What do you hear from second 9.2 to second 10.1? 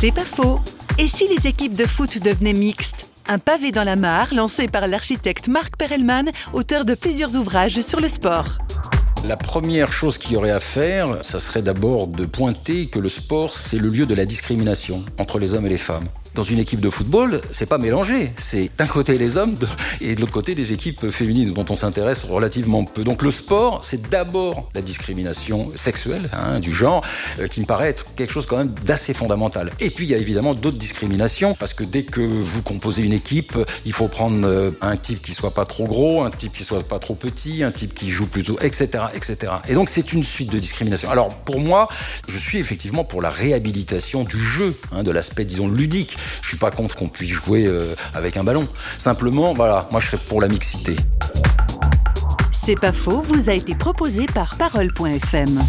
La première